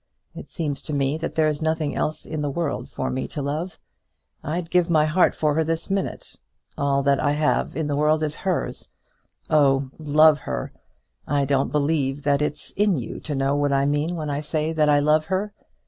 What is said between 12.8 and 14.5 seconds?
you to know what I mean when I